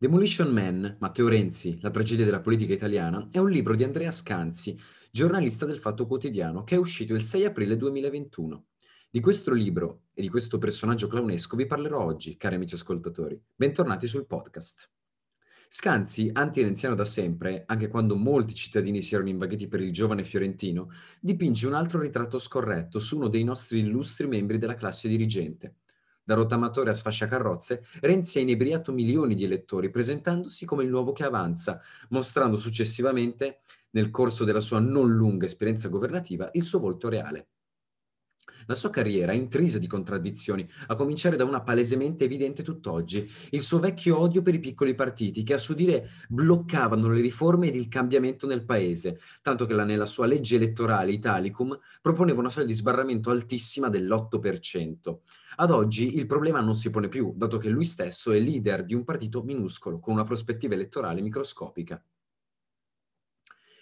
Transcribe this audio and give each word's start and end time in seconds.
Demolition 0.00 0.52
Man, 0.52 0.96
Matteo 1.00 1.26
Renzi, 1.26 1.80
la 1.80 1.90
tragedia 1.90 2.24
della 2.24 2.38
politica 2.38 2.72
italiana, 2.72 3.30
è 3.32 3.38
un 3.38 3.50
libro 3.50 3.74
di 3.74 3.82
Andrea 3.82 4.12
Scanzi, 4.12 4.78
giornalista 5.10 5.66
del 5.66 5.80
Fatto 5.80 6.06
Quotidiano, 6.06 6.62
che 6.62 6.76
è 6.76 6.78
uscito 6.78 7.14
il 7.14 7.22
6 7.22 7.46
aprile 7.46 7.76
2021. 7.76 8.66
Di 9.10 9.18
questo 9.18 9.52
libro 9.52 10.02
e 10.14 10.22
di 10.22 10.28
questo 10.28 10.58
personaggio 10.58 11.08
clownesco 11.08 11.56
vi 11.56 11.66
parlerò 11.66 12.00
oggi, 12.00 12.36
cari 12.36 12.54
amici 12.54 12.76
ascoltatori. 12.76 13.42
Bentornati 13.56 14.06
sul 14.06 14.26
podcast. 14.26 14.88
Scanzi, 15.66 16.30
anti-renziano 16.32 16.94
da 16.94 17.04
sempre, 17.04 17.64
anche 17.66 17.88
quando 17.88 18.14
molti 18.14 18.54
cittadini 18.54 19.02
si 19.02 19.14
erano 19.14 19.30
invaghiti 19.30 19.66
per 19.66 19.80
il 19.80 19.92
giovane 19.92 20.22
fiorentino, 20.22 20.92
dipinge 21.18 21.66
un 21.66 21.74
altro 21.74 21.98
ritratto 21.98 22.38
scorretto 22.38 23.00
su 23.00 23.16
uno 23.16 23.26
dei 23.26 23.42
nostri 23.42 23.80
illustri 23.80 24.28
membri 24.28 24.58
della 24.58 24.76
classe 24.76 25.08
dirigente 25.08 25.78
da 26.28 26.34
rottamatore 26.34 26.90
a 26.90 26.94
sfasciacarrozze, 26.94 27.86
Renzi 28.00 28.36
ha 28.36 28.42
inebriato 28.42 28.92
milioni 28.92 29.34
di 29.34 29.44
elettori, 29.44 29.88
presentandosi 29.88 30.66
come 30.66 30.84
il 30.84 30.90
nuovo 30.90 31.12
che 31.12 31.24
avanza, 31.24 31.80
mostrando 32.10 32.58
successivamente, 32.58 33.60
nel 33.92 34.10
corso 34.10 34.44
della 34.44 34.60
sua 34.60 34.78
non 34.78 35.10
lunga 35.10 35.46
esperienza 35.46 35.88
governativa, 35.88 36.50
il 36.52 36.64
suo 36.64 36.80
volto 36.80 37.08
reale. 37.08 37.46
La 38.66 38.74
sua 38.74 38.90
carriera 38.90 39.32
è 39.32 39.34
intrisa 39.34 39.78
di 39.78 39.86
contraddizioni, 39.86 40.68
a 40.88 40.94
cominciare 40.94 41.36
da 41.36 41.44
una 41.44 41.62
palesemente 41.62 42.24
evidente 42.24 42.62
tutt'oggi, 42.62 43.30
il 43.50 43.60
suo 43.60 43.78
vecchio 43.78 44.18
odio 44.18 44.42
per 44.42 44.54
i 44.54 44.60
piccoli 44.60 44.94
partiti 44.94 45.42
che 45.42 45.54
a 45.54 45.58
suo 45.58 45.74
dire 45.74 46.10
bloccavano 46.28 47.08
le 47.08 47.20
riforme 47.20 47.68
ed 47.68 47.76
il 47.76 47.88
cambiamento 47.88 48.46
nel 48.46 48.64
paese, 48.64 49.20
tanto 49.42 49.66
che 49.66 49.74
la, 49.74 49.84
nella 49.84 50.06
sua 50.06 50.26
legge 50.26 50.56
elettorale 50.56 51.12
Italicum 51.12 51.78
proponeva 52.00 52.40
una 52.40 52.50
soglia 52.50 52.66
di 52.66 52.74
sbarramento 52.74 53.30
altissima 53.30 53.88
dell'8%. 53.88 55.18
Ad 55.60 55.70
oggi 55.70 56.16
il 56.16 56.26
problema 56.26 56.60
non 56.60 56.76
si 56.76 56.90
pone 56.90 57.08
più, 57.08 57.32
dato 57.34 57.58
che 57.58 57.68
lui 57.68 57.84
stesso 57.84 58.32
è 58.32 58.38
leader 58.38 58.84
di 58.84 58.94
un 58.94 59.04
partito 59.04 59.42
minuscolo, 59.42 59.98
con 59.98 60.14
una 60.14 60.24
prospettiva 60.24 60.74
elettorale 60.74 61.20
microscopica. 61.20 62.00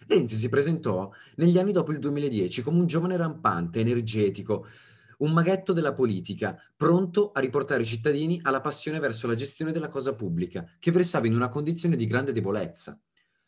Renzi 0.09 0.37
si 0.37 0.49
presentò 0.49 1.11
negli 1.37 1.59
anni 1.59 1.73
dopo 1.73 1.91
il 1.91 1.99
2010 1.99 2.63
come 2.63 2.79
un 2.79 2.87
giovane 2.87 3.17
rampante, 3.17 3.81
energetico, 3.81 4.67
un 5.19 5.33
maghetto 5.33 5.73
della 5.73 5.95
politica, 5.95 6.57
pronto 6.77 7.33
a 7.33 7.41
riportare 7.41 7.83
i 7.83 7.87
cittadini 7.87 8.39
alla 8.43 8.61
passione 8.61 9.01
verso 9.01 9.27
la 9.27 9.35
gestione 9.35 9.73
della 9.73 9.89
cosa 9.89 10.15
pubblica, 10.15 10.65
che 10.79 10.93
versava 10.93 11.27
in 11.27 11.35
una 11.35 11.49
condizione 11.49 11.97
di 11.97 12.07
grande 12.07 12.33
debolezza. 12.33 12.99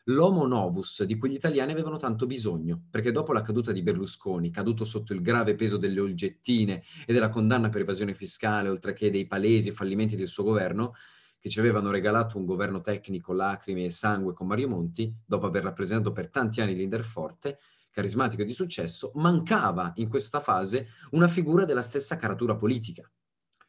L'homo 0.05 0.47
novus 0.47 1.05
di 1.05 1.17
cui 1.17 1.31
gli 1.31 1.35
italiani 1.35 1.71
avevano 1.71 1.99
tanto 1.99 2.27
bisogno, 2.27 2.87
perché 2.91 3.13
dopo 3.13 3.33
la 3.33 3.43
caduta 3.43 3.73
di 3.73 3.83
Berlusconi, 3.83 4.51
caduto 4.51 4.85
sotto 4.85 5.13
il 5.13 5.21
grave 5.21 5.55
peso 5.55 5.77
delle 5.77 6.01
olgettine 6.01 6.83
e 7.07 7.13
della 7.13 7.29
condanna 7.29 7.69
per 7.69 7.83
evasione 7.83 8.15
fiscale, 8.15 8.71
oltre 8.71 8.95
che 8.95 9.11
dei 9.11 9.27
palesi 9.27 9.71
fallimenti 9.71 10.17
del 10.17 10.29
suo 10.29 10.45
governo, 10.45 10.95
che 11.39 11.49
ci 11.49 11.59
avevano 11.61 11.91
regalato 11.91 12.39
un 12.39 12.45
governo 12.45 12.81
tecnico, 12.81 13.33
lacrime 13.33 13.85
e 13.85 13.91
sangue 13.91 14.33
con 14.33 14.47
Mario 14.47 14.69
Monti, 14.69 15.15
dopo 15.25 15.47
aver 15.47 15.63
rappresentato 15.63 16.13
per 16.13 16.31
tanti 16.31 16.61
anni 16.61 16.75
l'Interforte, 16.75 17.59
carismatico 17.91 18.43
e 18.43 18.45
di 18.45 18.53
successo, 18.53 19.13
mancava 19.15 19.93
in 19.97 20.09
questa 20.09 20.41
fase 20.41 20.89
una 21.11 21.29
figura 21.29 21.65
della 21.65 21.83
stessa 21.83 22.17
caratura 22.17 22.55
politica. 22.55 23.11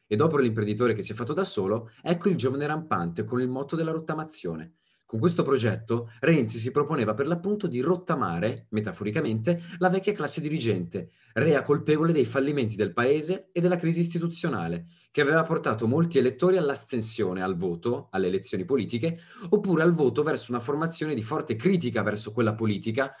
E 0.06 0.16
dopo 0.16 0.38
l'imprenditore 0.38 0.94
che 0.94 1.02
si 1.02 1.12
è 1.12 1.14
fatto 1.14 1.32
da 1.32 1.44
solo, 1.44 1.90
ecco 2.02 2.28
il 2.28 2.36
giovane 2.36 2.66
rampante 2.66 3.24
con 3.24 3.40
il 3.40 3.48
motto 3.48 3.76
della 3.76 3.92
rottamazione, 3.92 4.79
con 5.10 5.18
questo 5.18 5.42
progetto 5.42 6.12
Renzi 6.20 6.56
si 6.58 6.70
proponeva 6.70 7.14
per 7.14 7.26
l'appunto 7.26 7.66
di 7.66 7.80
rottamare, 7.80 8.66
metaforicamente, 8.68 9.60
la 9.78 9.88
vecchia 9.88 10.12
classe 10.12 10.40
dirigente, 10.40 11.10
rea 11.32 11.62
colpevole 11.62 12.12
dei 12.12 12.24
fallimenti 12.24 12.76
del 12.76 12.92
paese 12.92 13.48
e 13.50 13.60
della 13.60 13.76
crisi 13.76 14.02
istituzionale, 14.02 14.86
che 15.10 15.20
aveva 15.20 15.42
portato 15.42 15.88
molti 15.88 16.18
elettori 16.18 16.58
all'astensione, 16.58 17.42
al 17.42 17.56
voto, 17.56 18.06
alle 18.12 18.28
elezioni 18.28 18.64
politiche, 18.64 19.18
oppure 19.48 19.82
al 19.82 19.94
voto 19.94 20.22
verso 20.22 20.52
una 20.52 20.60
formazione 20.60 21.14
di 21.14 21.24
forte 21.24 21.56
critica 21.56 22.02
verso 22.02 22.30
quella 22.30 22.54
politica, 22.54 23.12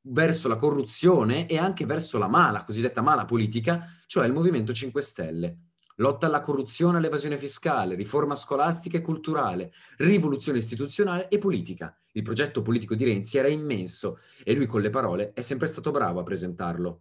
verso 0.00 0.48
la 0.48 0.56
corruzione 0.56 1.46
e 1.46 1.58
anche 1.58 1.86
verso 1.86 2.18
la 2.18 2.26
mala, 2.26 2.64
cosiddetta 2.64 3.02
mala 3.02 3.24
politica, 3.24 3.86
cioè 4.06 4.26
il 4.26 4.32
Movimento 4.32 4.72
5 4.72 5.00
Stelle 5.00 5.58
lotta 5.96 6.26
alla 6.26 6.40
corruzione 6.40 6.94
e 6.94 6.98
all'evasione 6.98 7.38
fiscale, 7.38 7.94
riforma 7.94 8.34
scolastica 8.34 8.98
e 8.98 9.02
culturale, 9.02 9.72
rivoluzione 9.98 10.58
istituzionale 10.58 11.28
e 11.28 11.38
politica. 11.38 11.96
Il 12.12 12.22
progetto 12.22 12.62
politico 12.62 12.94
di 12.94 13.04
Renzi 13.04 13.38
era 13.38 13.48
immenso 13.48 14.20
e 14.42 14.54
lui 14.54 14.66
con 14.66 14.80
le 14.80 14.90
parole 14.90 15.32
è 15.32 15.40
sempre 15.40 15.66
stato 15.66 15.90
bravo 15.90 16.20
a 16.20 16.24
presentarlo. 16.24 17.00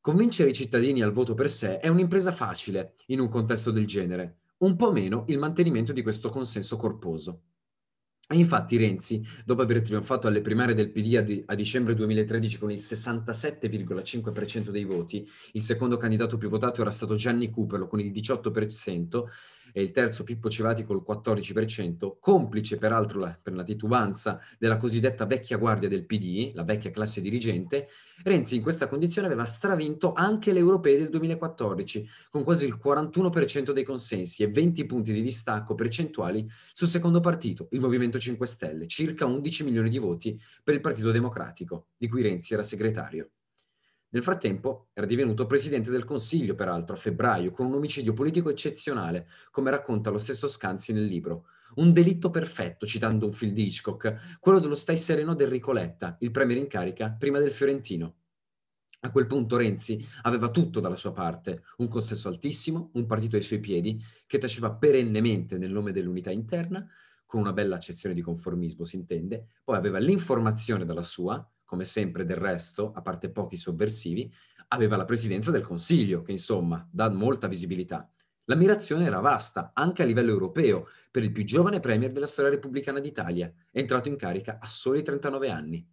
Convincere 0.00 0.50
i 0.50 0.54
cittadini 0.54 1.02
al 1.02 1.12
voto 1.12 1.34
per 1.34 1.50
sé 1.50 1.78
è 1.78 1.88
un'impresa 1.88 2.32
facile 2.32 2.94
in 3.06 3.20
un 3.20 3.28
contesto 3.28 3.70
del 3.70 3.86
genere, 3.86 4.38
un 4.58 4.76
po' 4.76 4.92
meno 4.92 5.24
il 5.28 5.38
mantenimento 5.38 5.92
di 5.92 6.02
questo 6.02 6.30
consenso 6.30 6.76
corposo. 6.76 7.42
Infatti 8.32 8.76
Renzi, 8.76 9.26
dopo 9.44 9.62
aver 9.62 9.82
trionfato 9.82 10.28
alle 10.28 10.40
primarie 10.40 10.74
del 10.74 10.92
PD 10.92 11.16
a, 11.16 11.20
di- 11.20 11.42
a 11.46 11.54
dicembre 11.56 11.94
2013 11.94 12.58
con 12.58 12.70
il 12.70 12.78
67,5% 12.78 14.70
dei 14.70 14.84
voti, 14.84 15.28
il 15.52 15.62
secondo 15.62 15.96
candidato 15.96 16.38
più 16.38 16.48
votato 16.48 16.80
era 16.80 16.92
stato 16.92 17.16
Gianni 17.16 17.50
Cupelo 17.50 17.88
con 17.88 17.98
il 17.98 18.12
18%, 18.12 19.24
e 19.72 19.82
il 19.82 19.90
terzo 19.90 20.24
Pippo 20.24 20.50
Civati 20.50 20.84
col 20.84 21.04
14%, 21.06 22.16
complice 22.18 22.76
peraltro 22.78 23.20
la, 23.20 23.38
per 23.40 23.54
la 23.54 23.62
titubanza 23.62 24.40
della 24.58 24.76
cosiddetta 24.76 25.26
vecchia 25.26 25.56
guardia 25.56 25.88
del 25.88 26.06
PD, 26.06 26.52
la 26.54 26.64
vecchia 26.64 26.90
classe 26.90 27.20
dirigente, 27.20 27.88
Renzi 28.22 28.56
in 28.56 28.62
questa 28.62 28.86
condizione 28.86 29.26
aveva 29.26 29.44
stravinto 29.44 30.12
anche 30.12 30.52
le 30.52 30.58
europee 30.58 30.98
del 30.98 31.08
2014, 31.08 32.06
con 32.30 32.44
quasi 32.44 32.66
il 32.66 32.78
41% 32.82 33.72
dei 33.72 33.84
consensi 33.84 34.42
e 34.42 34.48
20 34.48 34.84
punti 34.84 35.12
di 35.12 35.22
distacco 35.22 35.74
percentuali 35.74 36.46
sul 36.72 36.88
secondo 36.88 37.20
partito, 37.20 37.68
il 37.70 37.80
Movimento 37.80 38.18
5 38.18 38.46
Stelle, 38.46 38.86
circa 38.86 39.24
11 39.24 39.64
milioni 39.64 39.88
di 39.88 39.98
voti 39.98 40.38
per 40.62 40.74
il 40.74 40.80
Partito 40.80 41.10
Democratico, 41.10 41.88
di 41.96 42.08
cui 42.08 42.22
Renzi 42.22 42.52
era 42.52 42.62
segretario. 42.62 43.30
Nel 44.12 44.24
frattempo 44.24 44.88
era 44.92 45.06
divenuto 45.06 45.46
presidente 45.46 45.90
del 45.90 46.04
Consiglio, 46.04 46.56
peraltro, 46.56 46.96
a 46.96 46.98
febbraio, 46.98 47.52
con 47.52 47.66
un 47.66 47.74
omicidio 47.74 48.12
politico 48.12 48.50
eccezionale, 48.50 49.28
come 49.52 49.70
racconta 49.70 50.10
lo 50.10 50.18
stesso 50.18 50.48
Scanzi 50.48 50.92
nel 50.92 51.04
libro. 51.04 51.46
Un 51.76 51.92
delitto 51.92 52.28
perfetto, 52.30 52.86
citando 52.86 53.26
un 53.26 53.32
film 53.32 53.52
di 53.52 53.66
Hitchcock, 53.66 54.38
quello 54.40 54.58
dello 54.58 54.74
stai 54.74 54.96
sereno 54.96 55.34
del 55.34 55.46
Ricoletta, 55.46 56.16
il 56.20 56.32
premier 56.32 56.58
in 56.58 56.66
carica 56.66 57.14
prima 57.16 57.38
del 57.38 57.52
Fiorentino. 57.52 58.16
A 59.02 59.12
quel 59.12 59.26
punto 59.26 59.56
Renzi 59.56 60.04
aveva 60.22 60.50
tutto 60.50 60.80
dalla 60.80 60.96
sua 60.96 61.12
parte, 61.12 61.62
un 61.76 61.86
consenso 61.86 62.28
altissimo, 62.28 62.90
un 62.94 63.06
partito 63.06 63.36
ai 63.36 63.42
suoi 63.42 63.60
piedi, 63.60 64.02
che 64.26 64.38
taceva 64.38 64.72
perennemente 64.72 65.56
nel 65.56 65.70
nome 65.70 65.92
dell'unità 65.92 66.32
interna, 66.32 66.84
con 67.24 67.40
una 67.40 67.52
bella 67.52 67.76
accezione 67.76 68.14
di 68.14 68.22
conformismo, 68.22 68.82
si 68.82 68.96
intende, 68.96 69.52
poi 69.62 69.76
aveva 69.76 69.98
l'informazione 69.98 70.84
dalla 70.84 71.04
sua, 71.04 71.48
come 71.70 71.84
sempre 71.84 72.24
del 72.24 72.36
resto, 72.36 72.90
a 72.96 73.00
parte 73.00 73.30
pochi 73.30 73.56
sovversivi, 73.56 74.28
aveva 74.70 74.96
la 74.96 75.04
presidenza 75.04 75.52
del 75.52 75.62
Consiglio, 75.62 76.20
che 76.20 76.32
insomma 76.32 76.84
dà 76.90 77.08
molta 77.08 77.46
visibilità. 77.46 78.10
L'ammirazione 78.46 79.04
era 79.04 79.20
vasta, 79.20 79.70
anche 79.72 80.02
a 80.02 80.04
livello 80.04 80.32
europeo, 80.32 80.88
per 81.12 81.22
il 81.22 81.30
più 81.30 81.44
giovane 81.44 81.78
premier 81.78 82.10
della 82.10 82.26
storia 82.26 82.50
repubblicana 82.50 82.98
d'Italia, 82.98 83.52
entrato 83.70 84.08
in 84.08 84.16
carica 84.16 84.58
a 84.60 84.66
soli 84.66 85.04
39 85.04 85.48
anni. 85.48 85.88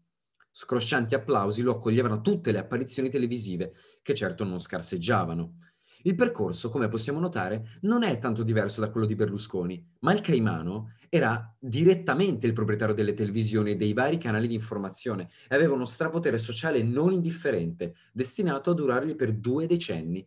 Scroscianti 0.50 1.14
applausi 1.14 1.62
lo 1.62 1.74
accoglievano 1.74 2.22
tutte 2.22 2.52
le 2.52 2.58
apparizioni 2.58 3.12
televisive, 3.12 3.76
che 4.02 4.16
certo 4.16 4.44
non 4.46 4.60
scarseggiavano. 4.60 5.60
Il 6.08 6.16
percorso, 6.16 6.70
come 6.70 6.88
possiamo 6.88 7.20
notare, 7.20 7.80
non 7.82 8.02
è 8.02 8.18
tanto 8.18 8.42
diverso 8.42 8.80
da 8.80 8.90
quello 8.90 9.06
di 9.06 9.16
Berlusconi, 9.16 9.86
ma 10.00 10.14
il 10.14 10.22
Caimano 10.22 10.94
era 11.10 11.54
direttamente 11.60 12.48
il 12.48 12.54
proprietario 12.54 12.96
delle 12.96 13.14
televisioni 13.14 13.72
e 13.72 13.76
dei 13.76 13.92
vari 13.92 14.18
canali 14.18 14.48
di 14.48 14.54
informazione 14.54 15.30
e 15.50 15.56
aveva 15.56 15.74
uno 15.74 15.84
strapotere 15.84 16.38
sociale 16.38 16.82
non 16.82 17.12
indifferente, 17.12 17.96
destinato 18.14 18.72
a 18.72 18.74
durargli 18.74 19.18
per 19.18 19.34
due 19.34 19.68
decenni. 19.68 20.26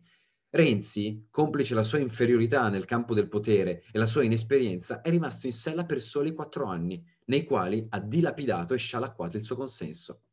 Renzi, 0.51 1.25
complice 1.31 1.73
la 1.73 1.81
sua 1.81 1.97
inferiorità 1.97 2.69
nel 2.69 2.85
campo 2.85 3.15
del 3.15 3.27
potere 3.27 3.83
e 3.91 3.97
la 3.97 4.05
sua 4.05 4.23
inesperienza, 4.23 5.01
è 5.01 5.09
rimasto 5.09 5.47
in 5.47 5.53
sella 5.53 5.85
per 5.85 5.99
soli 5.99 6.35
quattro 6.35 6.65
anni, 6.65 7.03
nei 7.25 7.43
quali 7.43 7.83
ha 7.89 7.99
dilapidato 7.99 8.75
e 8.75 8.77
scialacquato 8.77 9.35
il 9.35 9.43
suo 9.43 9.55
consenso. 9.55 10.25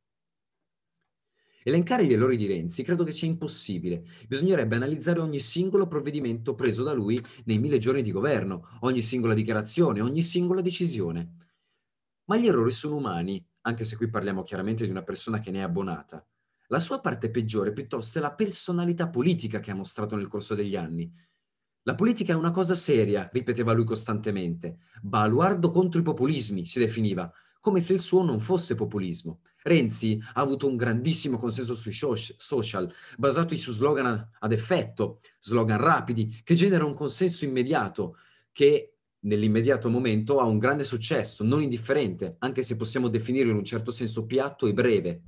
Elencare 1.68 2.06
gli 2.06 2.14
errori 2.14 2.38
di 2.38 2.46
Renzi 2.46 2.82
credo 2.82 3.04
che 3.04 3.12
sia 3.12 3.28
impossibile. 3.28 4.02
Bisognerebbe 4.26 4.76
analizzare 4.76 5.20
ogni 5.20 5.38
singolo 5.38 5.86
provvedimento 5.86 6.54
preso 6.54 6.82
da 6.82 6.94
lui 6.94 7.22
nei 7.44 7.58
mille 7.58 7.76
giorni 7.76 8.00
di 8.00 8.10
governo, 8.10 8.78
ogni 8.80 9.02
singola 9.02 9.34
dichiarazione, 9.34 10.00
ogni 10.00 10.22
singola 10.22 10.62
decisione. 10.62 11.34
Ma 12.24 12.38
gli 12.38 12.46
errori 12.46 12.70
sono 12.70 12.96
umani, 12.96 13.46
anche 13.62 13.84
se 13.84 13.96
qui 13.96 14.08
parliamo 14.08 14.44
chiaramente 14.44 14.86
di 14.86 14.90
una 14.90 15.02
persona 15.02 15.40
che 15.40 15.50
ne 15.50 15.58
è 15.58 15.62
abbonata. 15.62 16.26
La 16.68 16.80
sua 16.80 17.00
parte 17.00 17.30
peggiore 17.30 17.74
piuttosto 17.74 18.16
è 18.16 18.22
la 18.22 18.32
personalità 18.32 19.10
politica 19.10 19.60
che 19.60 19.70
ha 19.70 19.74
mostrato 19.74 20.16
nel 20.16 20.26
corso 20.26 20.54
degli 20.54 20.74
anni. 20.74 21.12
La 21.82 21.94
politica 21.94 22.32
è 22.32 22.36
una 22.36 22.50
cosa 22.50 22.74
seria, 22.74 23.28
ripeteva 23.30 23.74
lui 23.74 23.84
costantemente. 23.84 24.78
Baluardo 25.02 25.70
contro 25.70 26.00
i 26.00 26.04
populismi, 26.04 26.64
si 26.64 26.78
definiva, 26.78 27.30
come 27.68 27.80
se 27.80 27.92
il 27.92 28.00
suo 28.00 28.22
non 28.22 28.40
fosse 28.40 28.74
populismo. 28.74 29.40
Renzi 29.62 30.18
ha 30.32 30.40
avuto 30.40 30.66
un 30.66 30.76
grandissimo 30.76 31.38
consenso 31.38 31.74
sui 31.74 31.92
social, 31.92 32.90
basati 33.18 33.58
su 33.58 33.72
slogan 33.72 34.30
ad 34.38 34.52
effetto, 34.52 35.20
slogan 35.38 35.76
rapidi, 35.76 36.40
che 36.42 36.54
genera 36.54 36.86
un 36.86 36.94
consenso 36.94 37.44
immediato, 37.44 38.16
che 38.52 38.94
nell'immediato 39.20 39.90
momento 39.90 40.40
ha 40.40 40.44
un 40.44 40.58
grande 40.58 40.82
successo, 40.82 41.44
non 41.44 41.60
indifferente, 41.60 42.36
anche 42.38 42.62
se 42.62 42.76
possiamo 42.76 43.08
definirlo 43.08 43.50
in 43.50 43.58
un 43.58 43.64
certo 43.64 43.90
senso 43.90 44.24
piatto 44.24 44.66
e 44.66 44.72
breve. 44.72 45.22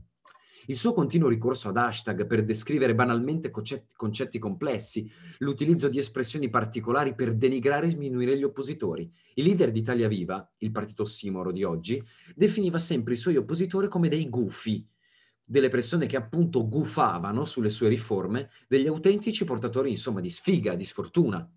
Il 0.71 0.77
suo 0.77 0.95
continuo 0.95 1.29
ricorso 1.29 1.69
ad 1.69 1.77
hashtag 1.77 2.29
per 2.29 2.45
descrivere 2.45 2.95
banalmente 2.95 3.51
concetti, 3.51 3.93
concetti 3.97 4.39
complessi, 4.39 5.11
l'utilizzo 5.39 5.89
di 5.89 5.99
espressioni 5.99 6.49
particolari 6.49 7.17
per 7.17 7.35
denigrare 7.35 7.89
e 7.89 7.91
sminuire 7.91 8.39
gli 8.39 8.45
oppositori. 8.45 9.13
Il 9.35 9.47
leader 9.47 9.73
di 9.73 9.81
Italia 9.81 10.07
Viva, 10.07 10.49
il 10.59 10.71
partito 10.71 11.03
ossimoro 11.03 11.51
di 11.51 11.65
oggi, 11.65 12.01
definiva 12.37 12.79
sempre 12.79 13.15
i 13.15 13.17
suoi 13.17 13.35
oppositori 13.35 13.89
come 13.89 14.09
dei 14.09 14.29
gufi, 14.29 14.87
delle 15.43 15.71
persone 15.71 16.07
che 16.07 16.17
appunto 16.17 16.69
gufavano 16.69 17.45
sulle 17.45 17.69
sue 17.69 17.89
riforme, 17.89 18.51
degli 18.69 18.87
autentici 18.87 19.45
portatori 19.45 19.91
insomma 19.91 20.21
di 20.21 20.31
sfiga, 20.31 20.77
di 20.77 20.85
sfortuna 20.85 21.53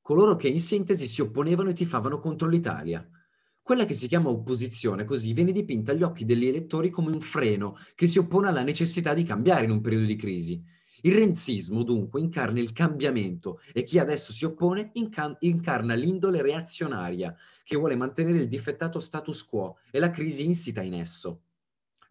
coloro 0.00 0.34
che 0.34 0.48
in 0.48 0.58
sintesi 0.58 1.06
si 1.06 1.20
opponevano 1.20 1.68
e 1.68 1.72
tifavano 1.72 2.18
contro 2.18 2.48
l'Italia. 2.48 3.08
Quella 3.70 3.86
che 3.86 3.94
si 3.94 4.08
chiama 4.08 4.30
opposizione 4.30 5.04
così 5.04 5.32
viene 5.32 5.52
dipinta 5.52 5.92
agli 5.92 6.02
occhi 6.02 6.24
degli 6.24 6.44
elettori 6.44 6.90
come 6.90 7.12
un 7.12 7.20
freno 7.20 7.78
che 7.94 8.08
si 8.08 8.18
oppone 8.18 8.48
alla 8.48 8.64
necessità 8.64 9.14
di 9.14 9.22
cambiare 9.22 9.64
in 9.64 9.70
un 9.70 9.80
periodo 9.80 10.06
di 10.06 10.16
crisi. 10.16 10.60
Il 11.02 11.14
renzismo 11.14 11.84
dunque 11.84 12.18
incarna 12.18 12.58
il 12.58 12.72
cambiamento 12.72 13.60
e 13.72 13.84
chi 13.84 14.00
adesso 14.00 14.32
si 14.32 14.44
oppone 14.44 14.90
inca- 14.94 15.36
incarna 15.38 15.94
l'indole 15.94 16.42
reazionaria 16.42 17.32
che 17.62 17.76
vuole 17.76 17.94
mantenere 17.94 18.38
il 18.38 18.48
difettato 18.48 18.98
status 18.98 19.44
quo 19.44 19.76
e 19.92 20.00
la 20.00 20.10
crisi 20.10 20.44
insita 20.44 20.82
in 20.82 20.94
esso. 20.94 21.42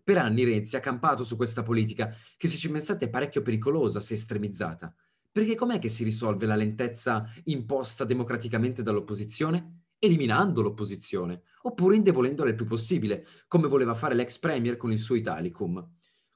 Per 0.02 0.18
anni 0.18 0.46
Renzi 0.46 0.78
ha 0.78 0.80
campato 0.80 1.26
su 1.26 1.36
questa 1.36 1.62
politica 1.62 2.16
che 2.38 2.48
se 2.48 2.56
ci 2.56 2.72
pensate 2.72 3.04
è 3.04 3.10
parecchio 3.10 3.42
pericolosa 3.42 4.00
se 4.00 4.14
estremizzata. 4.14 4.96
Perché 5.30 5.56
com'è 5.56 5.78
che 5.78 5.90
si 5.90 6.06
risolve 6.06 6.46
la 6.46 6.56
lentezza 6.56 7.30
imposta 7.44 8.06
democraticamente 8.06 8.82
dall'opposizione? 8.82 9.89
Eliminando 10.00 10.62
l'opposizione, 10.62 11.42
oppure 11.64 11.98
indebolendola 11.98 12.50
il 12.50 12.56
più 12.56 12.66
possibile, 12.66 13.28
come 13.48 13.68
voleva 13.68 13.94
fare 13.94 14.16
l'ex 14.16 14.40
premier 14.40 14.78
con 14.78 14.92
il 14.92 15.00
suo 15.00 15.16
Italicum. 15.16 15.86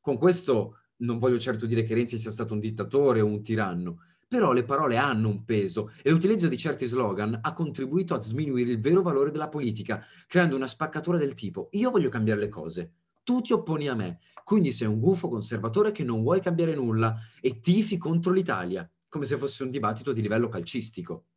Con 0.02 0.18
questo 0.18 0.80
non 0.98 1.18
voglio 1.18 1.40
certo 1.40 1.66
dire 1.66 1.84
che 1.84 1.94
Renzi 1.94 2.18
sia 2.18 2.30
stato 2.30 2.54
un 2.54 2.60
dittatore 2.60 3.22
o 3.22 3.26
un 3.26 3.42
tiranno, 3.42 4.00
però 4.28 4.52
le 4.52 4.64
parole 4.64 4.98
hanno 4.98 5.30
un 5.30 5.46
peso 5.46 5.92
e 6.02 6.10
l'utilizzo 6.10 6.48
di 6.48 6.58
certi 6.58 6.86
slogan 6.86 7.40
ha 7.42 7.54
contribuito 7.54 8.16
a 8.16 8.22
sminuire 8.22 8.72
il 8.72 8.82
vero 8.82 9.02
valore 9.02 9.32
della 9.32 9.48
politica, 9.48 10.04
creando 10.28 10.56
una 10.56 10.68
spaccatura 10.68 11.18
del 11.18 11.34
tipo 11.34 11.70
io 11.72 11.90
voglio 11.90 12.10
cambiare 12.10 12.40
le 12.40 12.50
cose, 12.50 12.94
tu 13.24 13.42
ti 13.42 13.54
opponi 13.54 13.88
a 13.88 13.96
me, 13.96 14.20
quindi 14.44 14.72
sei 14.72 14.88
un 14.88 15.00
gufo 15.00 15.30
conservatore 15.30 15.92
che 15.92 16.04
non 16.04 16.22
vuoi 16.22 16.42
cambiare 16.42 16.76
nulla 16.76 17.16
e 17.40 17.60
tifi 17.60 17.98
contro 17.98 18.34
l'Italia, 18.34 18.90
come 19.08 19.26
se 19.26 19.38
fosse 19.38 19.64
un 19.64 19.70
dibattito 19.72 20.12
di 20.12 20.22
livello 20.22 20.50
calcistico. 20.50 21.28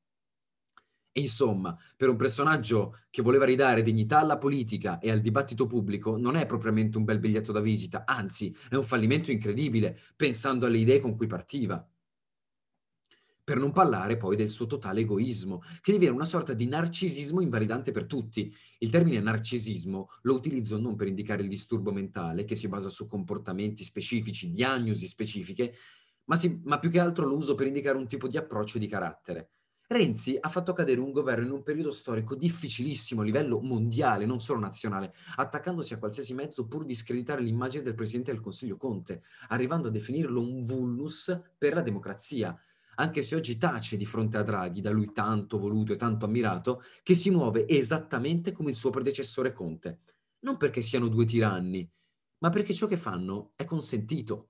E 1.16 1.20
insomma, 1.20 1.74
per 1.96 2.10
un 2.10 2.16
personaggio 2.16 2.98
che 3.08 3.22
voleva 3.22 3.46
ridare 3.46 3.80
dignità 3.80 4.20
alla 4.20 4.36
politica 4.36 4.98
e 4.98 5.10
al 5.10 5.22
dibattito 5.22 5.66
pubblico, 5.66 6.18
non 6.18 6.36
è 6.36 6.44
propriamente 6.44 6.98
un 6.98 7.04
bel 7.04 7.20
biglietto 7.20 7.52
da 7.52 7.60
visita, 7.60 8.04
anzi 8.04 8.54
è 8.68 8.74
un 8.74 8.82
fallimento 8.82 9.30
incredibile, 9.30 9.98
pensando 10.14 10.66
alle 10.66 10.76
idee 10.76 11.00
con 11.00 11.16
cui 11.16 11.26
partiva. 11.26 11.82
Per 13.42 13.56
non 13.56 13.72
parlare 13.72 14.18
poi 14.18 14.36
del 14.36 14.50
suo 14.50 14.66
totale 14.66 15.00
egoismo, 15.00 15.62
che 15.80 15.92
diviene 15.92 16.14
una 16.14 16.26
sorta 16.26 16.52
di 16.52 16.66
narcisismo 16.66 17.40
invalidante 17.40 17.92
per 17.92 18.04
tutti. 18.04 18.54
Il 18.80 18.90
termine 18.90 19.18
narcisismo 19.18 20.10
lo 20.20 20.34
utilizzo 20.34 20.78
non 20.78 20.96
per 20.96 21.06
indicare 21.06 21.40
il 21.40 21.48
disturbo 21.48 21.92
mentale, 21.92 22.44
che 22.44 22.56
si 22.56 22.68
basa 22.68 22.90
su 22.90 23.06
comportamenti 23.06 23.84
specifici, 23.84 24.50
diagnosi 24.50 25.06
specifiche, 25.06 25.76
ma, 26.24 26.36
si, 26.36 26.60
ma 26.64 26.78
più 26.78 26.90
che 26.90 27.00
altro 27.00 27.24
lo 27.24 27.36
uso 27.36 27.54
per 27.54 27.68
indicare 27.68 27.96
un 27.96 28.06
tipo 28.06 28.28
di 28.28 28.36
approccio 28.36 28.78
di 28.78 28.86
carattere. 28.86 29.52
Renzi 29.88 30.36
ha 30.40 30.48
fatto 30.48 30.72
cadere 30.72 30.98
un 30.98 31.12
governo 31.12 31.44
in 31.44 31.52
un 31.52 31.62
periodo 31.62 31.92
storico 31.92 32.34
difficilissimo 32.34 33.20
a 33.20 33.24
livello 33.24 33.60
mondiale, 33.60 34.26
non 34.26 34.40
solo 34.40 34.58
nazionale, 34.58 35.14
attaccandosi 35.36 35.94
a 35.94 35.98
qualsiasi 35.98 36.34
mezzo 36.34 36.66
pur 36.66 36.84
di 36.84 36.94
screditare 36.96 37.40
l'immagine 37.40 37.84
del 37.84 37.94
Presidente 37.94 38.32
del 38.32 38.40
Consiglio 38.40 38.76
Conte, 38.76 39.22
arrivando 39.48 39.86
a 39.86 39.92
definirlo 39.92 40.40
un 40.40 40.64
vulnus 40.64 41.40
per 41.56 41.74
la 41.74 41.82
democrazia, 41.82 42.58
anche 42.96 43.22
se 43.22 43.36
oggi 43.36 43.58
tace 43.58 43.96
di 43.96 44.06
fronte 44.06 44.38
a 44.38 44.42
Draghi, 44.42 44.80
da 44.80 44.90
lui 44.90 45.12
tanto 45.12 45.56
voluto 45.56 45.92
e 45.92 45.96
tanto 45.96 46.24
ammirato, 46.24 46.82
che 47.04 47.14
si 47.14 47.30
muove 47.30 47.68
esattamente 47.68 48.50
come 48.50 48.70
il 48.70 48.76
suo 48.76 48.90
predecessore 48.90 49.52
Conte. 49.52 50.00
Non 50.40 50.56
perché 50.56 50.80
siano 50.80 51.06
due 51.06 51.26
tiranni, 51.26 51.88
ma 52.38 52.50
perché 52.50 52.74
ciò 52.74 52.88
che 52.88 52.96
fanno 52.96 53.52
è 53.54 53.64
consentito. 53.64 54.48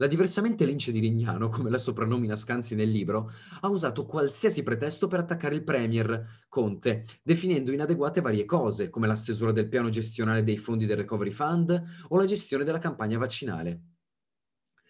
La 0.00 0.06
diversamente 0.06 0.64
lince 0.64 0.92
di 0.92 1.00
Rignano, 1.00 1.48
come 1.48 1.70
la 1.70 1.76
soprannomina 1.76 2.36
Scanzi 2.36 2.76
nel 2.76 2.88
libro, 2.88 3.32
ha 3.62 3.68
usato 3.68 4.06
qualsiasi 4.06 4.62
pretesto 4.62 5.08
per 5.08 5.18
attaccare 5.18 5.56
il 5.56 5.64
Premier 5.64 6.44
Conte, 6.48 7.04
definendo 7.20 7.72
inadeguate 7.72 8.20
varie 8.20 8.44
cose, 8.44 8.90
come 8.90 9.08
la 9.08 9.16
stesura 9.16 9.50
del 9.50 9.68
piano 9.68 9.88
gestionale 9.88 10.44
dei 10.44 10.56
fondi 10.56 10.86
del 10.86 10.98
Recovery 10.98 11.32
Fund 11.32 11.84
o 12.10 12.16
la 12.16 12.26
gestione 12.26 12.62
della 12.62 12.78
campagna 12.78 13.18
vaccinale. 13.18 13.80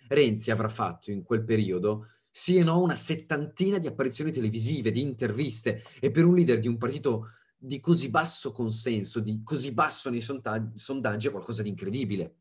Renzi 0.08 0.50
avrà 0.50 0.68
fatto 0.68 1.10
in 1.10 1.22
quel 1.22 1.42
periodo 1.42 2.08
sì 2.30 2.58
e 2.58 2.62
no 2.62 2.82
una 2.82 2.94
settantina 2.94 3.78
di 3.78 3.86
apparizioni 3.86 4.30
televisive, 4.30 4.90
di 4.90 5.00
interviste, 5.00 5.84
e 6.00 6.10
per 6.10 6.26
un 6.26 6.34
leader 6.34 6.60
di 6.60 6.68
un 6.68 6.76
partito 6.76 7.30
di 7.56 7.80
così 7.80 8.10
basso 8.10 8.52
consenso, 8.52 9.20
di 9.20 9.40
così 9.42 9.72
basso 9.72 10.10
nei 10.10 10.20
sondaggi, 10.20 11.28
è 11.28 11.30
qualcosa 11.30 11.62
di 11.62 11.70
incredibile. 11.70 12.34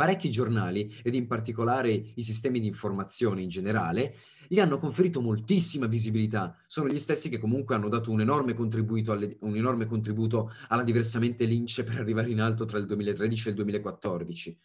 Parecchi 0.00 0.30
giornali, 0.30 0.98
ed 1.02 1.14
in 1.14 1.26
particolare 1.26 1.90
i 1.92 2.22
sistemi 2.22 2.58
di 2.58 2.66
informazione 2.66 3.42
in 3.42 3.50
generale, 3.50 4.14
gli 4.48 4.58
hanno 4.58 4.78
conferito 4.78 5.20
moltissima 5.20 5.84
visibilità. 5.84 6.56
Sono 6.66 6.88
gli 6.88 6.98
stessi 6.98 7.28
che 7.28 7.36
comunque 7.36 7.74
hanno 7.74 7.90
dato 7.90 8.10
un 8.10 8.22
enorme 8.22 8.54
contributo, 8.54 9.12
alle, 9.12 9.36
un 9.40 9.56
enorme 9.56 9.84
contributo 9.84 10.52
alla 10.68 10.84
diversamente 10.84 11.44
lince 11.44 11.84
per 11.84 11.98
arrivare 11.98 12.30
in 12.30 12.40
alto 12.40 12.64
tra 12.64 12.78
il 12.78 12.86
2013 12.86 13.48
e 13.48 13.50
il 13.50 13.56
2014. 13.56 14.60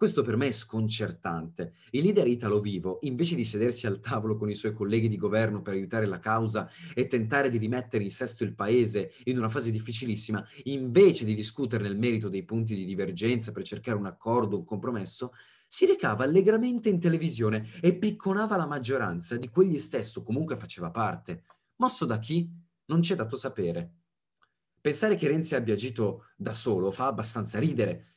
Questo 0.00 0.22
per 0.22 0.36
me 0.36 0.46
è 0.46 0.50
sconcertante. 0.50 1.74
Il 1.90 2.04
leader 2.04 2.26
Italo 2.26 2.58
Vivo, 2.60 3.00
invece 3.02 3.34
di 3.34 3.44
sedersi 3.44 3.86
al 3.86 4.00
tavolo 4.00 4.34
con 4.34 4.48
i 4.48 4.54
suoi 4.54 4.72
colleghi 4.72 5.10
di 5.10 5.18
governo 5.18 5.60
per 5.60 5.74
aiutare 5.74 6.06
la 6.06 6.18
causa 6.18 6.70
e 6.94 7.06
tentare 7.06 7.50
di 7.50 7.58
rimettere 7.58 8.02
in 8.02 8.08
sesto 8.08 8.42
il 8.42 8.54
paese 8.54 9.12
in 9.24 9.36
una 9.36 9.50
fase 9.50 9.70
difficilissima, 9.70 10.42
invece 10.62 11.26
di 11.26 11.34
discutere 11.34 11.82
nel 11.82 11.98
merito 11.98 12.30
dei 12.30 12.44
punti 12.44 12.74
di 12.74 12.86
divergenza 12.86 13.52
per 13.52 13.62
cercare 13.62 13.98
un 13.98 14.06
accordo, 14.06 14.56
un 14.56 14.64
compromesso, 14.64 15.34
si 15.68 15.84
recava 15.84 16.24
allegramente 16.24 16.88
in 16.88 16.98
televisione 16.98 17.68
e 17.82 17.94
picconava 17.94 18.56
la 18.56 18.64
maggioranza 18.64 19.36
di 19.36 19.50
quegli 19.50 19.76
stesso 19.76 20.22
comunque 20.22 20.56
faceva 20.56 20.90
parte. 20.90 21.42
Mosso 21.76 22.06
da 22.06 22.18
chi? 22.18 22.50
Non 22.86 23.00
c'è 23.00 23.16
dato 23.16 23.36
sapere. 23.36 23.96
Pensare 24.80 25.16
che 25.16 25.28
Renzi 25.28 25.56
abbia 25.56 25.74
agito 25.74 26.28
da 26.36 26.54
solo 26.54 26.90
fa 26.90 27.04
abbastanza 27.04 27.58
ridere, 27.58 28.09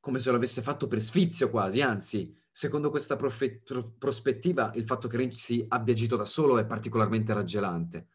come 0.00 0.18
se 0.18 0.30
lo 0.30 0.36
avesse 0.36 0.62
fatto 0.62 0.88
per 0.88 1.00
sfizio 1.00 1.50
quasi, 1.50 1.82
anzi, 1.82 2.34
secondo 2.50 2.90
questa 2.90 3.16
profe- 3.16 3.60
pro- 3.60 3.92
prospettiva 3.98 4.72
il 4.74 4.84
fatto 4.84 5.06
che 5.06 5.18
Renzi 5.18 5.64
abbia 5.68 5.92
agito 5.92 6.16
da 6.16 6.24
solo 6.24 6.58
è 6.58 6.64
particolarmente 6.64 7.32
raggelante. 7.32 8.08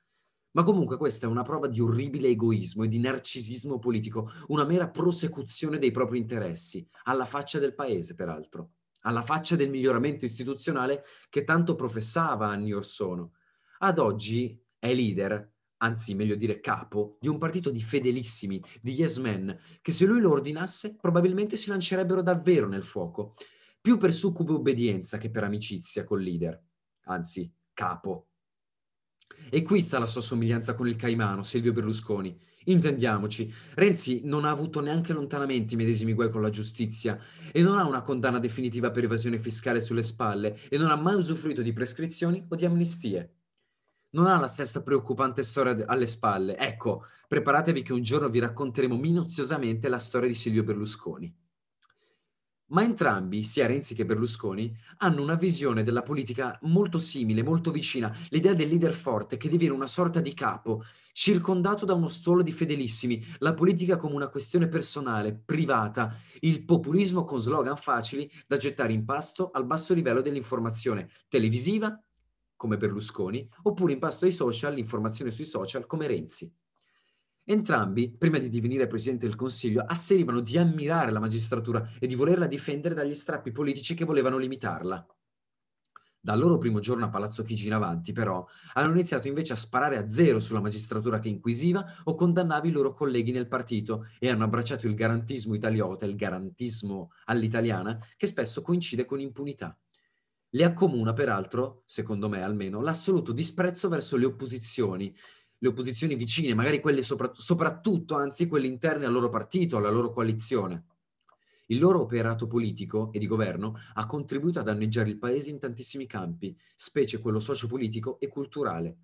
Ma 0.52 0.64
comunque 0.64 0.98
questa 0.98 1.26
è 1.26 1.30
una 1.30 1.44
prova 1.44 1.68
di 1.68 1.82
orribile 1.82 2.30
egoismo 2.30 2.84
e 2.84 2.88
di 2.88 2.98
narcisismo 2.98 3.78
politico, 3.78 4.32
una 4.48 4.64
mera 4.64 4.90
prosecuzione 4.90 5.78
dei 5.78 5.92
propri 5.92 6.18
interessi, 6.18 6.88
alla 7.04 7.26
faccia 7.26 7.60
del 7.60 7.76
paese 7.76 8.16
peraltro, 8.16 8.72
alla 9.02 9.22
faccia 9.22 9.56
del 9.56 9.70
miglioramento 9.70 10.26
istituzionale 10.26 11.04
che 11.30 11.44
tanto 11.44 11.76
professava 11.76 12.48
anni 12.48 12.72
or 12.72 12.86
sono. 12.86 13.34
Ad 13.80 14.00
oggi 14.00 14.58
è 14.80 14.94
leader 14.94 15.55
anzi 15.86 16.16
meglio 16.16 16.36
dire 16.36 16.60
capo, 16.60 17.18
di 17.20 17.28
un 17.28 17.38
partito 17.38 17.70
di 17.70 17.82
fedelissimi, 17.82 18.62
di 18.82 18.94
yes 18.94 19.18
men, 19.18 19.58
che 19.82 19.92
se 19.92 20.06
lui 20.06 20.20
lo 20.20 20.32
ordinasse 20.32 20.96
probabilmente 21.00 21.58
si 21.58 21.70
lancerebbero 21.70 22.22
davvero 22.22 22.68
nel 22.68 22.84
fuoco, 22.84 23.36
più 23.80 23.98
per 23.98 24.14
succube 24.14 24.54
obbedienza 24.54 25.18
che 25.18 25.30
per 25.30 25.44
amicizia 25.44 26.04
col 26.04 26.24
leader, 26.24 26.60
anzi 27.04 27.52
capo. 27.74 28.30
E 29.50 29.62
qui 29.62 29.82
sta 29.82 30.00
la 30.00 30.08
sua 30.08 30.22
somiglianza 30.22 30.74
con 30.74 30.88
il 30.88 30.96
caimano, 30.96 31.44
Silvio 31.44 31.72
Berlusconi. 31.72 32.36
Intendiamoci, 32.68 33.54
Renzi 33.76 34.22
non 34.24 34.44
ha 34.44 34.50
avuto 34.50 34.80
neanche 34.80 35.14
lontanamente 35.14 35.76
i 35.76 35.78
medesimi 35.78 36.14
guai 36.14 36.32
con 36.32 36.42
la 36.42 36.50
giustizia 36.50 37.20
e 37.52 37.62
non 37.62 37.78
ha 37.78 37.86
una 37.86 38.02
condanna 38.02 38.40
definitiva 38.40 38.90
per 38.90 39.04
evasione 39.04 39.38
fiscale 39.38 39.82
sulle 39.82 40.02
spalle 40.02 40.60
e 40.68 40.78
non 40.80 40.90
ha 40.90 40.96
mai 40.96 41.14
usufruito 41.14 41.62
di 41.62 41.74
prescrizioni 41.74 42.44
o 42.50 42.56
di 42.56 42.66
amnistie 42.66 43.35
non 44.16 44.28
ha 44.28 44.40
la 44.40 44.48
stessa 44.48 44.82
preoccupante 44.82 45.44
storia 45.44 45.86
alle 45.86 46.06
spalle. 46.06 46.58
Ecco, 46.58 47.04
preparatevi 47.28 47.84
che 47.84 47.92
un 47.92 48.02
giorno 48.02 48.30
vi 48.30 48.40
racconteremo 48.40 48.96
minuziosamente 48.96 49.90
la 49.90 50.00
storia 50.00 50.30
di 50.30 50.34
Silvio 50.34 50.64
Berlusconi. 50.64 51.32
Ma 52.68 52.82
entrambi, 52.82 53.44
sia 53.44 53.68
Renzi 53.68 53.94
che 53.94 54.06
Berlusconi, 54.06 54.76
hanno 54.98 55.22
una 55.22 55.36
visione 55.36 55.84
della 55.84 56.02
politica 56.02 56.58
molto 56.64 56.98
simile, 56.98 57.44
molto 57.44 57.70
vicina, 57.70 58.12
l'idea 58.30 58.56
del 58.56 58.70
leader 58.70 58.94
forte 58.94 59.38
che 59.38 59.50
diviene 59.50 59.76
una 59.76 59.86
sorta 59.86 60.20
di 60.20 60.34
capo, 60.34 60.84
circondato 61.12 61.86
da 61.86 61.94
uno 61.94 62.08
stuolo 62.08 62.42
di 62.42 62.52
fedelissimi, 62.52 63.24
la 63.40 63.54
politica 63.54 63.98
come 63.98 64.16
una 64.16 64.30
questione 64.30 64.68
personale, 64.68 65.34
privata, 65.34 66.16
il 66.40 66.66
populismo 66.66 67.24
con 67.24 67.40
slogan 67.40 67.78
facili 67.78 68.32
da 68.48 68.58
gettare 68.58 68.94
in 68.94 69.06
pasto 69.06 69.52
al 69.52 69.66
basso 69.68 69.94
livello 69.94 70.22
dell'informazione 70.22 71.10
televisiva 71.28 72.02
come 72.56 72.78
Berlusconi, 72.78 73.48
oppure 73.64 73.94
in 73.94 74.00
pasto 74.00 74.26
ai 74.26 74.32
social, 74.32 74.74
l'informazione 74.74 75.32
sui 75.32 75.46
social, 75.46 75.86
come 75.86 76.08
Renzi. 76.08 76.52
Entrambi, 77.48 78.10
prima 78.10 78.40
di 78.40 78.50
divenire 78.50 78.88
Presidente 78.88 79.28
del 79.28 79.36
Consiglio, 79.36 79.84
asserivano 79.86 80.40
di 80.40 80.58
ammirare 80.58 81.12
la 81.12 81.20
magistratura 81.20 81.92
e 82.00 82.08
di 82.08 82.16
volerla 82.16 82.48
difendere 82.48 82.96
dagli 82.96 83.14
strappi 83.14 83.52
politici 83.52 83.94
che 83.94 84.04
volevano 84.04 84.38
limitarla. 84.38 85.06
Dal 86.20 86.40
loro 86.40 86.58
primo 86.58 86.80
giorno 86.80 87.06
a 87.06 87.10
Palazzo 87.10 87.44
Chigi 87.44 87.68
in 87.68 87.74
avanti, 87.74 88.14
però, 88.14 88.44
hanno 88.74 88.94
iniziato 88.94 89.28
invece 89.28 89.54
a 89.54 89.58
sparare 89.58 89.98
a 89.98 90.08
zero 90.08 90.40
sulla 90.40 90.60
magistratura 90.60 91.20
che 91.20 91.30
inquisiva 91.30 91.86
o 92.06 92.16
condannava 92.16 92.66
i 92.66 92.72
loro 92.72 92.94
colleghi 92.94 93.32
nel 93.32 93.48
partito 93.48 94.08
e 94.18 94.32
hanno 94.32 94.46
abbracciato 94.46 94.88
il 94.88 94.96
garantismo 94.96 95.54
italiota, 95.54 96.08
il 96.08 96.16
garantismo 96.16 97.12
all'italiana, 97.26 98.00
che 98.18 98.26
spesso 98.26 98.64
coincide 98.64 99.06
con 99.06 99.20
impunità. 99.20 99.78
Le 100.56 100.64
accomuna, 100.64 101.12
peraltro, 101.12 101.84
secondo 101.86 102.30
me 102.30 102.42
almeno, 102.42 102.80
l'assoluto 102.80 103.34
disprezzo 103.34 103.90
verso 103.90 104.16
le 104.16 104.24
opposizioni, 104.24 105.14
le 105.58 105.68
opposizioni 105.68 106.16
vicine, 106.16 106.54
magari 106.54 106.80
quelle 106.80 107.02
sopra, 107.02 107.30
soprattutto, 107.34 108.16
anzi 108.16 108.48
quelle 108.48 108.66
interne 108.66 109.06
al 109.06 109.12
loro 109.12 109.28
partito, 109.28 109.76
alla 109.76 109.90
loro 109.90 110.12
coalizione. 110.12 110.86
Il 111.66 111.80
loro 111.80 112.00
operato 112.00 112.48
politico 112.48 113.12
e 113.12 113.20
di 113.20 113.28
governo 113.28 113.78
ha 113.96 114.06
contribuito 114.06 114.60
a 114.60 114.64
danneggiare 114.64 115.10
il 115.10 115.18
paese 115.18 115.50
in 115.50 115.60
tantissimi 115.60 116.08
campi, 116.08 116.58
specie 116.78 117.20
quello 117.20 117.40
sociopolitico 117.40 118.18
e 118.22 118.30
culturale. 118.30 118.98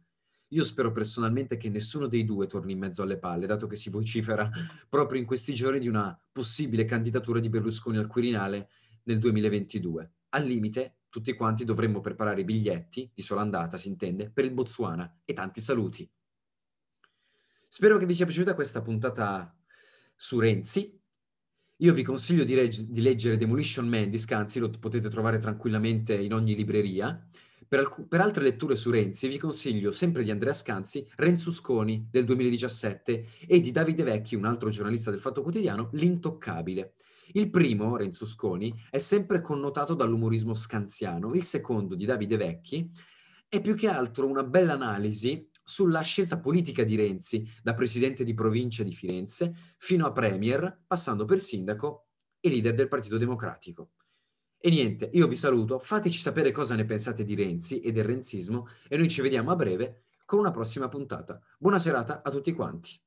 Io 0.50 0.64
spero 0.64 0.94
personalmente 0.94 1.58
che 1.58 1.68
nessuno 1.68 2.08
dei 2.08 2.24
due 2.24 2.48
torni 2.48 2.72
in 2.72 2.80
mezzo 2.80 3.02
alle 3.02 3.18
palle, 3.18 3.46
dato 3.46 3.68
che 3.68 3.76
si 3.76 3.90
vocifera 3.90 4.50
proprio 4.88 5.20
in 5.20 5.26
questi 5.26 5.54
giorni 5.54 5.80
di 5.80 5.90
una 5.90 6.18
possibile 6.32 6.86
candidatura 6.86 7.42
di 7.42 7.50
Berlusconi 7.50 7.98
al 7.98 8.08
Quirinale 8.08 8.70
nel 9.04 9.20
2022. 9.20 10.12
Al 10.30 10.46
limite, 10.46 10.96
tutti 11.12 11.34
quanti 11.34 11.66
dovremmo 11.66 12.00
preparare 12.00 12.42
i 12.42 12.46
biglietti, 12.46 13.12
di 13.14 13.22
sola 13.22 13.42
andata 13.42 13.78
si 13.78 13.90
intende, 13.90 14.32
per 14.32 14.46
il 14.46 14.54
Botswana 14.54 15.20
e 15.26 15.34
tanti 15.34 15.60
saluti. 15.60 16.10
Spero 17.68 17.98
che 17.98 18.06
vi 18.06 18.14
sia 18.14 18.26
piaciuta 18.26 18.56
questa 18.56 18.82
puntata 18.82 19.54
su 20.16 20.40
Renzi. 20.40 20.98
Io 21.78 21.94
vi 21.94 22.04
consiglio 22.04 22.46
di, 22.46 22.56
reg- 22.56 22.88
di 22.88 23.02
leggere 23.02 23.38
Demolition 23.38 23.88
Man 23.88 24.10
di 24.10 24.18
Scanzi, 24.18 24.60
lo 24.60 24.70
potete 24.70 25.10
trovare 25.10 25.38
tranquillamente 25.40 26.14
in 26.16 26.34
ogni 26.34 26.56
libreria. 26.56 27.28
Per, 27.68 27.80
alc- 27.80 28.08
per, 28.08 28.22
altre 28.22 28.44
letture 28.44 28.76
su 28.76 28.90
Renzi 28.90 29.28
vi 29.28 29.38
consiglio 29.38 29.92
sempre 29.92 30.24
di 30.24 30.32
Andrea 30.32 30.54
Scanzi, 30.54 31.06
Renzusconi 31.16 32.08
del 32.10 32.24
2017 32.24 33.26
e 33.48 33.60
di 33.60 33.72
Davide 33.72 34.04
Vecchi, 34.04 34.36
un 34.36 34.46
altro 34.46 34.70
giornalista 34.70 35.12
del 35.12 35.20
Fatto 35.20 35.42
Quotidiano, 35.42 35.90
L'Intoccabile. 35.94 36.94
Il 37.34 37.50
primo, 37.50 37.96
Renzusconi, 37.96 38.74
è 38.90 38.98
sempre 38.98 39.42
connotato 39.42 39.94
dall'umorismo 39.94 40.54
scanziano, 40.54 41.34
il 41.34 41.44
secondo, 41.44 41.96
di 41.96 42.06
Davide 42.06 42.38
Vecchi, 42.38 42.92
è 43.48 43.62
più 43.62 43.76
che 43.76 43.88
altro 43.88 44.28
una 44.28 44.44
bella 44.44 44.74
analisi 44.74 45.50
sull'ascesa 45.64 46.40
politica 46.40 46.84
di 46.84 46.96
Renzi, 46.96 47.46
da 47.62 47.74
presidente 47.74 48.24
di 48.24 48.34
provincia 48.34 48.84
di 48.84 48.94
Firenze 48.94 49.54
fino 49.78 50.06
a 50.06 50.12
premier, 50.12 50.84
passando 50.86 51.26
per 51.26 51.40
sindaco 51.40 52.08
e 52.40 52.50
leader 52.50 52.74
del 52.74 52.88
Partito 52.88 53.18
Democratico. 53.18 53.92
E 54.58 54.70
niente, 54.70 55.10
io 55.14 55.28
vi 55.28 55.36
saluto, 55.36 55.80
fateci 55.80 56.20
sapere 56.20 56.52
cosa 56.52 56.76
ne 56.76 56.86
pensate 56.86 57.24
di 57.24 57.36
Renzi 57.36 57.80
e 57.80 57.92
del 57.92 58.06
renzismo 58.06 58.68
e 58.88 58.96
noi 58.98 59.10
ci 59.10 59.22
vediamo 59.22 59.52
a 59.52 59.56
breve 59.56 60.04
con 60.26 60.40
una 60.40 60.52
prossima 60.52 60.88
puntata. 60.88 61.42
Buona 61.58 61.80
serata 61.80 62.22
a 62.22 62.30
tutti 62.30 62.54
quanti. 62.54 63.00